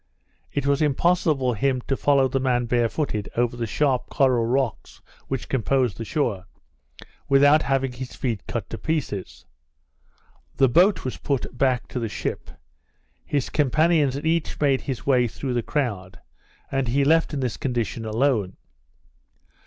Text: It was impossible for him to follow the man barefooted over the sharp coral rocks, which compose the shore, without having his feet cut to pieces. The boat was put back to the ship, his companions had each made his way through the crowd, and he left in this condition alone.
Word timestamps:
It 0.51 0.65
was 0.65 0.81
impossible 0.81 1.53
for 1.53 1.55
him 1.55 1.79
to 1.81 1.95
follow 1.95 2.27
the 2.27 2.39
man 2.39 2.65
barefooted 2.65 3.29
over 3.37 3.55
the 3.55 3.67
sharp 3.67 4.09
coral 4.09 4.47
rocks, 4.47 4.99
which 5.27 5.47
compose 5.47 5.93
the 5.93 6.03
shore, 6.03 6.45
without 7.29 7.61
having 7.61 7.91
his 7.91 8.15
feet 8.15 8.47
cut 8.47 8.67
to 8.71 8.79
pieces. 8.79 9.45
The 10.55 10.67
boat 10.67 11.05
was 11.05 11.17
put 11.17 11.55
back 11.55 11.87
to 11.89 11.99
the 11.99 12.09
ship, 12.09 12.49
his 13.23 13.51
companions 13.51 14.15
had 14.15 14.25
each 14.25 14.59
made 14.59 14.81
his 14.81 15.05
way 15.05 15.27
through 15.27 15.53
the 15.53 15.61
crowd, 15.61 16.19
and 16.71 16.87
he 16.87 17.03
left 17.03 17.31
in 17.31 17.39
this 17.39 17.55
condition 17.57 18.03
alone. 18.03 18.57